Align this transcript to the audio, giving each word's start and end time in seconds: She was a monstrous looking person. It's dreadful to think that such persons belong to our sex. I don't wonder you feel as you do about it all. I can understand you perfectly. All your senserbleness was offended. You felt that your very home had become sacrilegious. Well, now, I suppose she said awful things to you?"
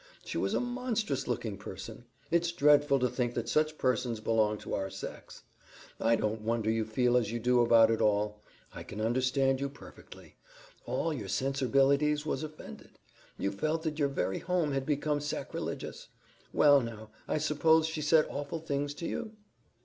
She 0.25 0.39
was 0.39 0.55
a 0.55 0.59
monstrous 0.59 1.27
looking 1.27 1.59
person. 1.59 2.05
It's 2.31 2.51
dreadful 2.51 2.97
to 3.01 3.07
think 3.07 3.35
that 3.35 3.47
such 3.47 3.77
persons 3.77 4.19
belong 4.19 4.57
to 4.61 4.73
our 4.73 4.89
sex. 4.89 5.43
I 5.99 6.15
don't 6.15 6.41
wonder 6.41 6.71
you 6.71 6.85
feel 6.85 7.15
as 7.15 7.31
you 7.31 7.39
do 7.39 7.61
about 7.61 7.91
it 7.91 8.01
all. 8.01 8.41
I 8.73 8.81
can 8.81 8.99
understand 8.99 9.59
you 9.61 9.69
perfectly. 9.69 10.37
All 10.87 11.13
your 11.13 11.27
senserbleness 11.27 12.25
was 12.25 12.41
offended. 12.41 12.97
You 13.37 13.51
felt 13.51 13.83
that 13.83 13.99
your 13.99 14.09
very 14.09 14.39
home 14.39 14.71
had 14.71 14.87
become 14.87 15.21
sacrilegious. 15.21 16.07
Well, 16.51 16.81
now, 16.81 17.11
I 17.27 17.37
suppose 17.37 17.85
she 17.85 18.01
said 18.01 18.25
awful 18.27 18.57
things 18.57 18.95
to 18.95 19.07
you?" 19.07 19.33